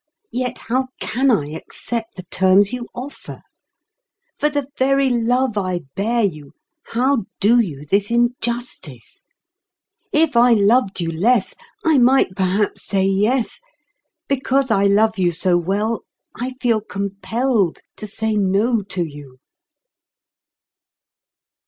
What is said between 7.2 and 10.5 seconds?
do you this injustice? If